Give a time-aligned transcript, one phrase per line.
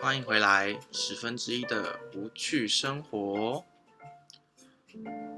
[0.00, 3.64] 欢迎回来，十分之一的无趣生活。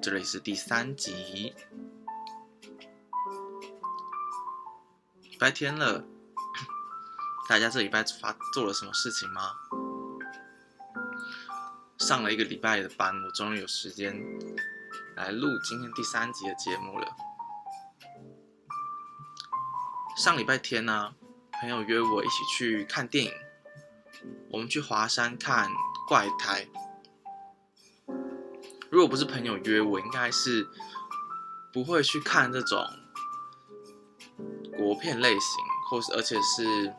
[0.02, 1.54] 这里是第三集。
[5.22, 6.04] 礼拜天了，
[7.48, 9.52] 大家这礼拜发做了什么事情吗？
[11.98, 14.20] 上了一个礼拜的班，我终于有时间
[15.16, 17.16] 来录今天第三集的节目了。
[20.16, 21.14] 上礼拜天呢，
[21.60, 23.32] 朋友约我一起去看电影，
[24.50, 25.68] 我们去华山看
[26.08, 26.64] 《怪胎》。
[28.90, 30.66] 如果不是朋友约我，应该是
[31.72, 32.86] 不会去看这种
[34.76, 36.94] 国片类型，或是而且是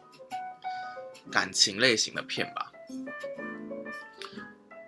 [1.32, 2.72] 感情类型的片吧。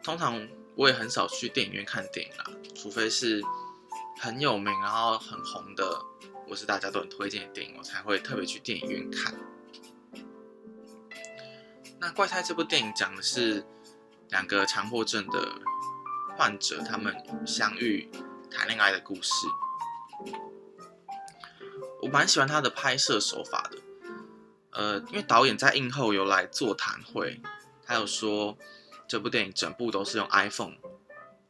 [0.04, 3.42] 通常我也很少去电影院看电影啦，除非是
[4.20, 6.06] 很有名然后很红的，
[6.48, 9.34] 或是大家都很推荐的电影，我才会特别去电影院看。
[12.02, 13.66] 那《怪胎》这部电影讲的是
[14.30, 15.54] 两个强迫症的
[16.38, 17.16] 患者，他们
[17.46, 18.10] 相遇、
[18.50, 19.48] 谈恋爱的故事。
[22.02, 23.78] 我蛮喜欢他的拍摄手法的，
[24.72, 27.42] 呃，因为导演在映后有来座谈会，
[27.86, 28.58] 他有说。
[29.08, 30.76] 这部电影整部都是用 iPhone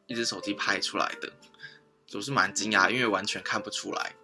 [0.06, 1.30] 一只手机拍出来的，
[2.14, 4.14] 我是蛮惊讶，因为完全看不出来，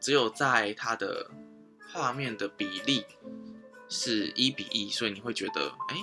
[0.00, 1.30] 只有在它的
[1.92, 3.04] 画面的比例
[3.88, 5.96] 是一比一，所以你会觉得，哎，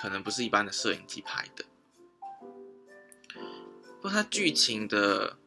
[0.00, 1.64] 可能不是一般的摄影机拍的。
[3.96, 5.38] 不过它剧情的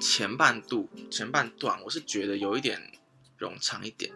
[0.00, 2.92] 前半度、前半段，我是觉得有一点
[3.38, 4.12] 冗长一点，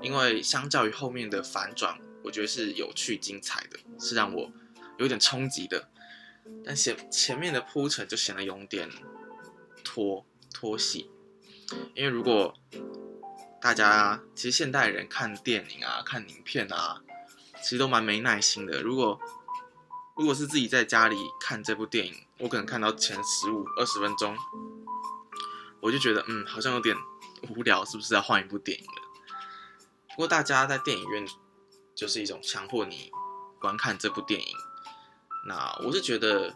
[0.00, 1.98] 因为相较于后面的反转。
[2.24, 4.52] 我觉得是有趣精彩的，是让我
[4.98, 5.88] 有点冲击的，
[6.64, 8.90] 但前前面的铺陈就显得有点
[9.82, 11.08] 拖拖戏，
[11.94, 12.54] 因为如果
[13.60, 17.02] 大家其实现代人看电影啊、看影片啊，
[17.62, 18.82] 其实都蛮没耐心的。
[18.82, 19.20] 如果
[20.16, 24.36] 如果是自己在家里看这部电影，我可能看到前十五二十分钟，
[25.80, 26.96] 我就觉得嗯，好像有点
[27.48, 29.02] 无聊，是不是要换一部电影了？
[30.10, 31.26] 不过大家在电影院。
[31.98, 33.10] 就是一种强迫你
[33.60, 34.56] 观看这部电影，
[35.48, 36.54] 那我是觉得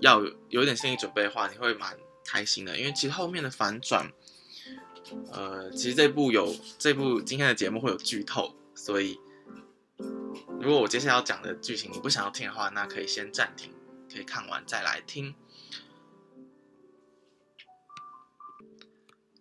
[0.00, 1.96] 要有点心理准备的话，你会蛮
[2.26, 4.10] 开心的，因为其实后面的反转，
[5.32, 9.18] 呃，其实这部有这部今天的节目会有剧透，所以
[10.60, 13.72] 如果我接下来要讲的剧情你不想要听的话，那可以先暂停，
[14.12, 15.34] 可以看完再来听。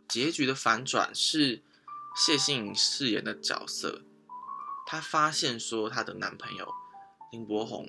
[0.08, 1.62] 结局的反转是。
[2.14, 4.02] 谢欣颖饰演的角色，
[4.86, 6.68] 她发现说她的男朋友
[7.32, 7.88] 林柏宏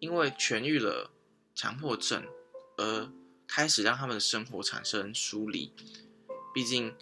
[0.00, 1.12] 因为痊愈了
[1.54, 2.24] 强迫症，
[2.76, 3.08] 而
[3.46, 5.72] 开始让他们的生活产生疏离。
[6.54, 6.94] 毕竟，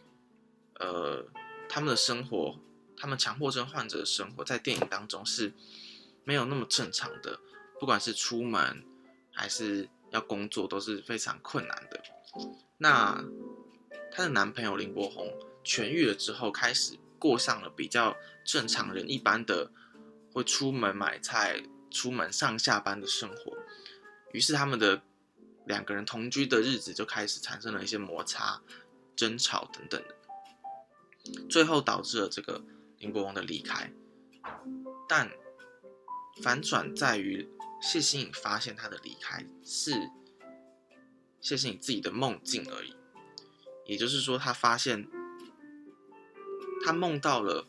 [0.81, 1.25] 呃，
[1.69, 2.59] 他们的生活，
[2.97, 5.53] 他们强迫症患者的生活，在电影当中是
[6.25, 7.39] 没有那么正常的，
[7.79, 8.83] 不管是出门
[9.31, 12.03] 还是要工作，都是非常困难的。
[12.79, 13.23] 那
[14.11, 15.33] 她的男朋友林柏宏。
[15.65, 19.71] 痊愈了之后，开始过上了比较正常人一般的
[20.33, 23.57] 会出门买菜、出门上下班的生活。
[24.33, 25.01] 于是，他们的
[25.65, 28.61] 两个人同居的日子就开始产生了一些摩擦、
[29.17, 30.15] 争吵等等的，
[31.49, 32.65] 最后导致了这个
[32.99, 33.93] 林国王的离开。
[35.09, 35.31] 但
[36.43, 37.49] 反转在于，
[37.81, 40.11] 谢欣颖发现他的离开是
[41.41, 42.95] 谢欣颖自己的梦境而已，
[43.87, 45.09] 也就是说，他发现。
[46.84, 47.65] 他梦到了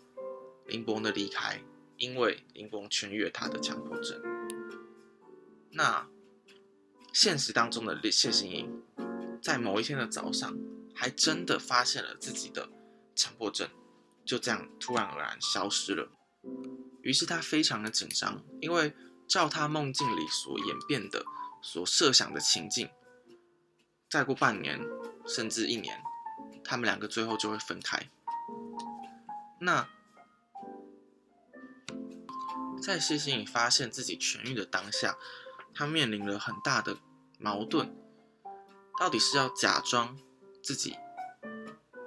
[0.65, 1.61] 林伯的离开，
[1.97, 4.19] 因为林伯痊愈了他的强迫症。
[5.69, 6.09] 那
[7.13, 8.81] 现实当中的谢欣颖，
[9.39, 10.57] 在某一天的早上，
[11.03, 12.69] 还真的发现了自己的
[13.13, 13.67] 强迫症，
[14.23, 16.09] 就这样突然而然消失了。
[17.01, 18.95] 于是他非常的紧张，因为
[19.27, 21.25] 照他梦境里所演变的、
[21.61, 22.89] 所设想的情境，
[24.09, 24.79] 再过半年
[25.27, 26.01] 甚至一年，
[26.63, 28.09] 他们两个最后就会分开。
[29.59, 29.89] 那
[32.81, 35.17] 在谢欣颖发现自己痊愈的当下，
[35.73, 36.99] 他面临了很大的
[37.37, 37.93] 矛盾，
[38.97, 40.17] 到底是要假装
[40.63, 40.95] 自己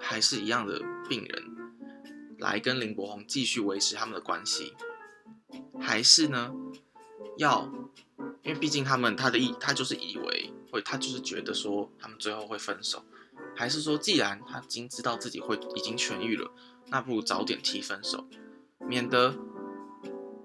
[0.00, 1.44] 还是一样的病人，
[2.38, 4.74] 来跟林柏宏继续维持他们的关系，
[5.78, 6.54] 还是呢
[7.36, 7.70] 要，
[8.42, 13.04] 因为毕竟他们他的意他就是以为会他就是觉得说他们最后会分手，
[13.54, 16.50] 还是说既然他已经知道自己会已经痊愈了。
[16.88, 18.28] 那不如早点提分手，
[18.78, 19.34] 免得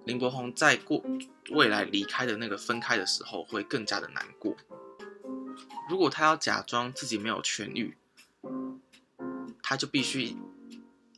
[0.05, 1.03] 林柏宏在过
[1.51, 4.57] 未来离开的那个分开的时候会更加的难过。
[5.87, 7.95] 如果他要假装自己没有痊愈，
[9.71, 10.35] 他就必须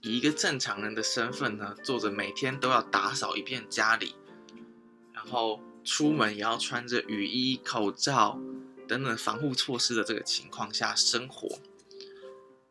[0.04, 4.14] 以一个正常人的身份呢，做着每天都要打扫一遍家里，
[5.12, 8.40] 然后出门也要穿着雨衣、口罩
[8.88, 11.58] 等等防护措施的这个情况下生活，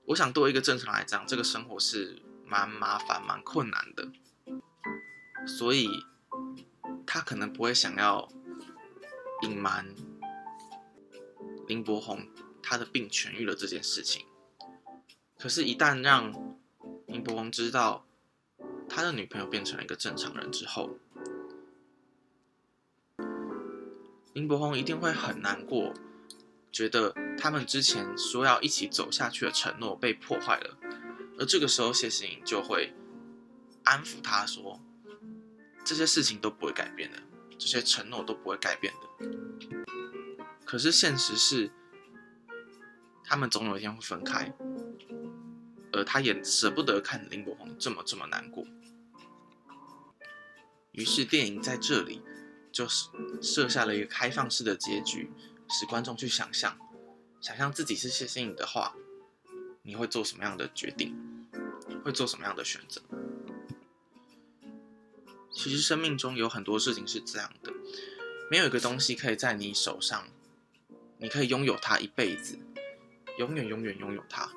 [0.04, 4.12] 我想作为一个正常来讲，这个生活是蛮麻烦、蛮困难的，
[5.44, 6.06] 所以
[7.04, 8.28] 他可能不会想要
[9.42, 9.92] 隐瞒
[11.66, 12.28] 林柏宏
[12.62, 14.24] 他的病痊愈了这件事情。
[15.42, 16.32] 可是，一旦让
[17.08, 18.06] 林柏宏知道
[18.88, 20.90] 他的女朋友变成了一个正常人之后，
[24.34, 25.94] 林柏宏一定会很难过，
[26.70, 30.78] 觉得他们之前说要一起走下去的承诺被破坏了。
[31.40, 32.94] 而这个时候，谢欣颖就会
[33.82, 34.80] 安抚他说
[35.84, 37.18] ：“这些事情都不会改变的，
[37.58, 39.26] 这些承诺都不会改变的。”
[40.64, 41.72] 可是现实是，
[43.24, 44.54] 他们总有一天会分开。
[45.92, 48.66] 而他也舍不得看林柏宏这么这么难过，
[50.92, 52.22] 于是电影在这里
[52.72, 53.08] 就是
[53.42, 55.30] 设下了一个开放式的结局，
[55.68, 56.78] 使观众去想象，
[57.40, 58.94] 想象自己是谢欣颖的话，
[59.82, 61.14] 你会做什么样的决定，
[62.04, 63.02] 会做什么样的选择？
[65.52, 67.70] 其实生命中有很多事情是这样的，
[68.50, 70.26] 没有一个东西可以在你手上，
[71.18, 72.58] 你可以拥有它一辈子，
[73.38, 74.50] 永远永远拥有它。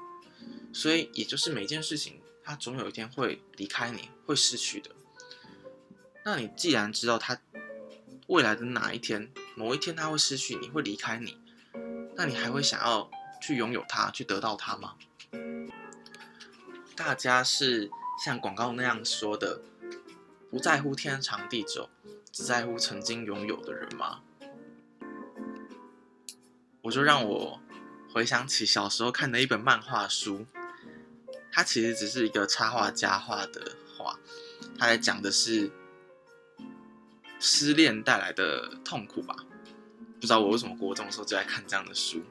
[0.75, 4.91] 所以，也就是每件事情，它总有一天会离开你，会失去的。
[6.25, 7.39] 那你既然知道它
[8.27, 11.39] 未来的哪一天，某一天它会失去，你会离开你，
[12.15, 13.09] 那你还会想要
[13.41, 14.95] 去拥有它，去得到它吗？
[16.93, 17.89] 大家是
[18.25, 19.61] 像广告那样说的，
[20.51, 21.89] 不在乎天长地久，
[22.33, 24.19] 只在乎曾经拥有的人吗？
[26.81, 27.61] 我就让我
[28.13, 30.45] 回想起小时候看的一本漫画书。
[31.55, 34.19] 它其实只是一个插画家画的画，
[34.77, 35.71] 他在讲的是
[37.39, 39.33] 失恋带来的痛苦吧？
[40.19, 42.21] 不知道我为什么国中的时候就爱看这样的书。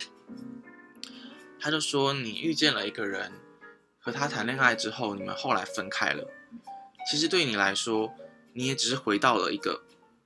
[1.59, 3.33] 他就说，你遇见了一个人，
[3.99, 6.31] 和他谈恋爱之后，你们后来分开了。
[7.11, 8.15] 其实对你来说，
[8.53, 9.85] 你也只是回到了一个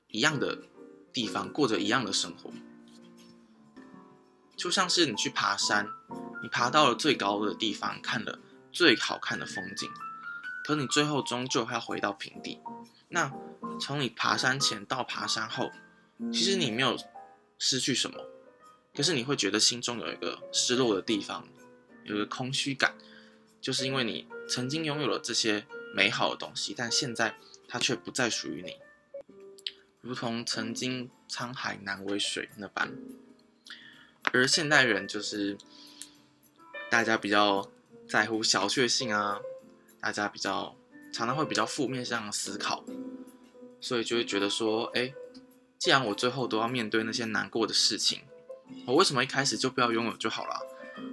[0.08, 0.58] 一样的
[1.12, 2.50] 地方，过着一样的生活。
[4.56, 5.88] 就像是你去爬山，
[6.42, 8.40] 你爬到了最高的地方，看了。
[8.70, 9.90] 最好看的风景，
[10.64, 12.60] 可你最后终究要回到平地。
[13.08, 13.32] 那
[13.80, 15.70] 从你爬山前到爬山后，
[16.32, 16.96] 其实你没有
[17.58, 18.24] 失去什么，
[18.94, 21.48] 可是你会觉得心中有一个失落的地方，
[22.04, 22.94] 有一个空虚感，
[23.60, 27.36] 就是因为你曾经拥有了这些美好的东西，但现在
[27.66, 28.76] 它却不再属于你，
[30.00, 32.92] 如同曾经沧海难为水那般。
[34.32, 35.56] 而现代人就是
[36.90, 37.70] 大家比较。
[38.08, 39.38] 在乎小确幸啊，
[40.00, 40.74] 大家比较
[41.12, 42.84] 常常会比较负面向思考，
[43.80, 45.12] 所以就会觉得说，哎，
[45.78, 48.22] 既然我最后都要面对那些难过的事情，
[48.86, 50.66] 我为什么一开始就不要拥有就好了？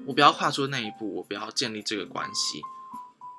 [0.07, 2.61] 我不要跨出那一步，我不要建立这个关系，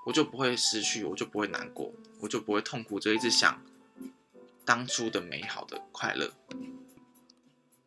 [0.04, 3.60] 我就不会失去，我就不会难过，我就不会痛苦就一直想
[4.64, 6.32] 当初的美好的快乐，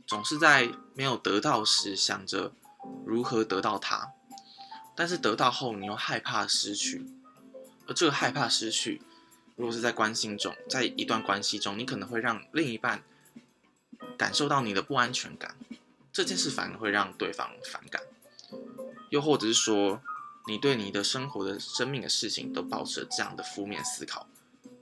[0.07, 2.54] 总是在没有得到时想着
[3.06, 4.13] 如何得到它。
[5.00, 7.06] 但是得到后，你又害怕失去，
[7.88, 9.01] 而这个害怕失去，
[9.56, 13.01] 如果是在关心中，在一段关系中，你可能会让另一半
[14.18, 15.56] 感受到你的不安全感，
[16.12, 18.01] 这件事反而会让对方反感，
[19.10, 20.01] 又或者是说，
[20.48, 24.27] 你对你的生活的生命的事情都保持这样的负面思考，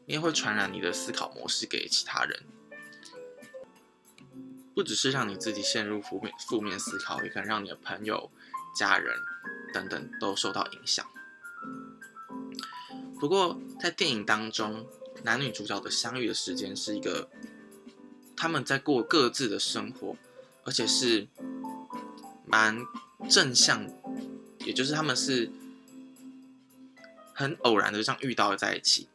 [0.07, 2.43] 你也会传染你的思考模式给其他人，
[4.73, 8.31] 不只是让你自己陷入负面负面思考，也可能让你的朋友、
[8.75, 9.15] 家人。
[9.73, 11.05] 等等都受到影响。
[13.19, 14.85] 不过，在电影当中，
[15.23, 17.29] 男女主角的相遇的时间是一个
[18.35, 20.15] 他们在过各自的生活，
[20.63, 21.27] 而且是
[22.45, 22.79] 蛮
[23.27, 23.89] 正向，
[24.59, 25.51] 也就是他们是
[27.33, 29.07] 很偶然的这样遇到了在一起。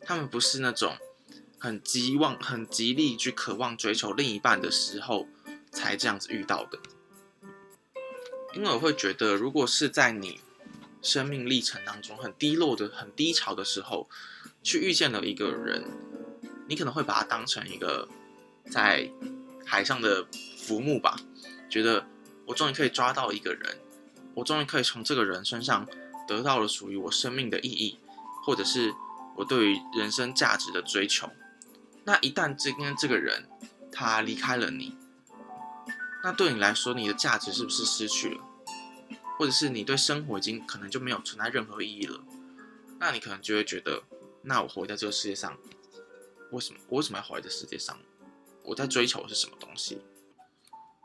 [0.00, 0.96] 他们不是那种
[1.58, 5.28] 很极望、很极力去渴望追求另一半的时候
[5.70, 6.78] 才这样子遇到的。
[8.54, 10.40] 因为我会觉得，如果是在你
[11.00, 14.08] 生命历程当中很低落的、很低潮的时候，
[14.62, 15.84] 去遇见了一个人，
[16.68, 18.08] 你可能会把他当成一个
[18.70, 19.10] 在
[19.64, 20.26] 海上的
[20.58, 21.16] 浮木吧，
[21.68, 22.06] 觉得
[22.46, 23.78] 我终于可以抓到一个人，
[24.34, 25.88] 我终于可以从这个人身上
[26.28, 27.98] 得到了属于我生命的意义，
[28.44, 28.94] 或者是
[29.36, 31.28] 我对于人生价值的追求。
[32.04, 33.48] 那一旦今天这个人
[33.90, 34.96] 他离开了你，
[36.22, 38.44] 那对你来说，你的价值是不是失去了？
[39.38, 42.22] 或者是你对生活已经可能就没有存在任何意义了？
[43.00, 44.04] 那你可能就会觉得，
[44.42, 45.58] 那我活在这个世界上，
[46.52, 47.98] 为什么我为什么要活在这世界上？
[48.62, 50.00] 我在追求的是什么东西？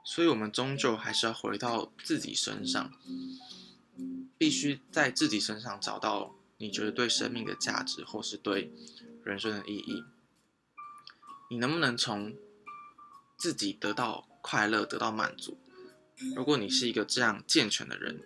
[0.03, 2.93] 所以，我们终究还是要回到自己身上，
[4.37, 8.71] 必须在自己身上找到你觉得对生命的价值，或是对
[9.23, 10.05] 人生的意义。
[11.49, 12.35] 你能不能从
[13.35, 15.57] 自己得到快乐，得到满足？
[16.33, 18.17] 如果你是一个这样健全的人，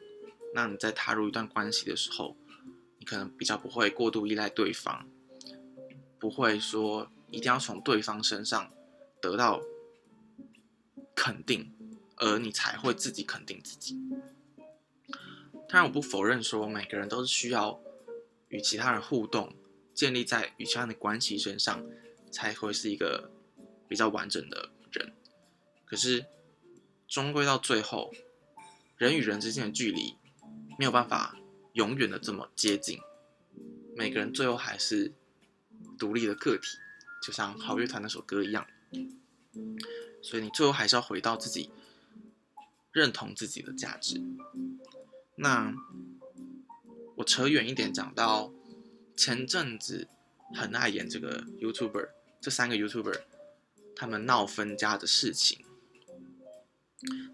[0.54, 2.38] 那你在踏入一段关系的时候，
[3.00, 5.10] 你可能比较不会过度依赖对方，
[6.20, 8.72] 不会说一定要从对方身上
[9.20, 9.60] 得到
[11.16, 11.74] 肯定，
[12.18, 14.00] 而你才会自己肯定自己。
[15.68, 17.82] 当然，我不否认说每个人都是需要
[18.50, 19.56] 与其他人互动，
[19.96, 21.84] 建立在与其他人的关系身上，
[22.32, 23.32] 才会是一个
[23.88, 25.12] 比较完整的人。
[25.92, 26.26] 可是。
[27.14, 28.14] 终归到最后，
[28.96, 30.16] 人与人之间的距离
[30.80, 31.38] 没有办法
[31.74, 32.98] 永远的这么接近，
[33.98, 35.12] 每个人最后还是
[36.00, 36.78] 独立的个体，
[37.22, 38.66] 就像好乐团那首歌一样。
[40.22, 41.70] 所以你最后还是要回到自己，
[42.94, 44.22] 认同自己的价值。
[45.36, 45.74] 那
[47.18, 48.54] 我扯远一点，讲到
[49.18, 50.08] 前阵子
[50.56, 53.20] 很爱演这个 YouTuber，这三个 YouTuber
[53.98, 55.66] 他们闹分家的事情。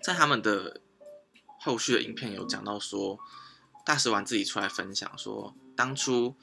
[0.01, 0.81] 在他们的
[1.59, 3.19] 后续的影片有讲到说，
[3.86, 6.36] 大蛇丸自己出来分享说，当初，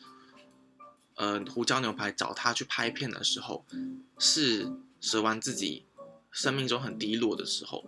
[1.15, 3.65] 呃，胡椒牛排找他去拍片的时候，
[4.19, 5.87] 是蛇丸自己
[6.31, 7.85] 生命中很低落的时候，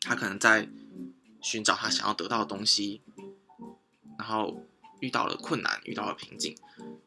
[0.00, 0.68] 他可能在
[1.42, 3.02] 寻找他想要得到的东西，
[4.18, 4.62] 然后
[5.00, 6.56] 遇到了困难，遇到了瓶颈，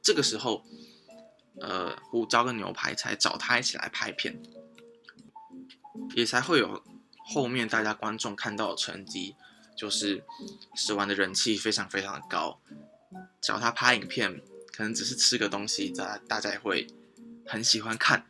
[0.01, 0.63] 这个时候，
[1.61, 4.41] 呃，胡椒跟牛排才找他一起来拍片，
[6.15, 6.83] 也才会有。
[7.31, 9.35] 后面大家观众看到的成绩，
[9.77, 10.23] 就是
[10.73, 12.59] 十万的人气非常非常的高。
[13.39, 14.41] 只要他拍影片，
[14.73, 16.87] 可能只是吃个东西，大家大家也会
[17.45, 18.25] 很喜欢看。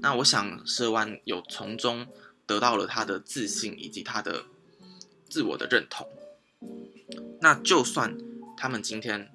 [0.00, 2.06] 那我想十万有从中
[2.46, 4.44] 得到了他的自信以及他的
[5.28, 6.08] 自我的认同。
[7.40, 8.16] 那就算
[8.56, 9.32] 他们今天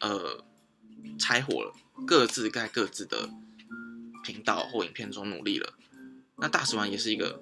[0.00, 0.44] 呃
[1.16, 1.72] 拆伙了，
[2.04, 3.30] 各自在各自的
[4.24, 5.74] 频道或影片中努力了，
[6.38, 7.40] 那大十万也是一个。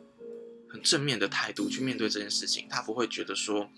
[0.71, 3.71] 很正面的态度去面对这件事情，他不会觉得说，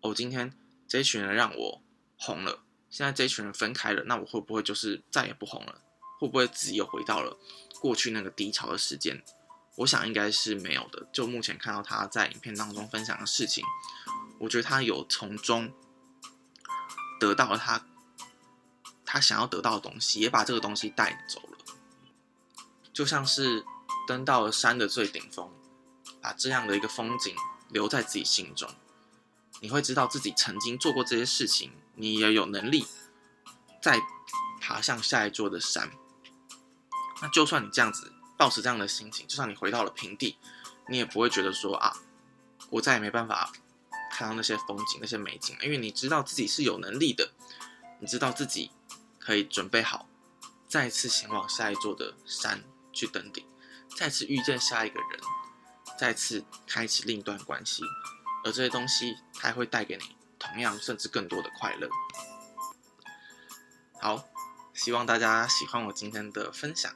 [0.00, 0.56] 哦，今天
[0.88, 1.82] 这一群人让我
[2.16, 5.82] 红了，现在这一群人分开了，那我会不会就是再也不红了？
[6.18, 7.36] 会不会自己又回到了
[7.80, 9.22] 过去那个低潮的时间？
[9.76, 11.06] 我想应该是没有的。
[11.12, 13.64] 就目前看到他在影片当中分享的事情，
[14.38, 15.72] 我觉得他有从中
[17.20, 17.84] 得到了他
[19.04, 21.58] 他想要得到的东西，也把这个东西带走了，
[22.92, 23.64] 就像是
[24.06, 25.52] 登到了山的最顶峰。
[26.24, 27.36] 把这样的一个风景
[27.68, 28.70] 留在自己心中，
[29.60, 32.86] 你会知道自己曾经做过这些事情，你也有能力
[33.82, 34.00] 再
[34.58, 35.90] 爬向下一座的山。
[37.20, 40.38] 那就算你这样子保持这样的心情，就算你回到了平地，
[40.88, 41.94] 你也不会觉得说啊，
[42.70, 43.52] 我再也没办法
[44.10, 47.32] 看到那些风景、那些美景，因为你知道自己是有能力的，
[48.00, 48.70] 你知道自己
[49.18, 50.08] 可以准备好
[50.66, 52.64] 再次前往下一座的山
[52.94, 53.44] 去登顶，
[53.94, 55.20] 再次遇见下一个人。
[56.04, 57.82] 再次开启另一段关系，
[58.44, 61.88] 而这些东西它会带给你同样甚至更多的快乐。
[64.02, 64.22] 好，
[64.74, 66.94] 希望大家喜欢我今天的分享。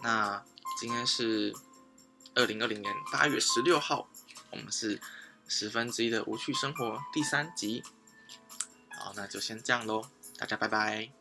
[0.00, 0.44] 那
[0.78, 1.52] 今天是
[2.36, 4.08] 二零二零年八月十六号，
[4.52, 5.00] 我们是
[5.48, 7.82] 十分之一的无趣生活第三集。
[8.96, 11.17] 好，那就先这样喽，大家拜拜。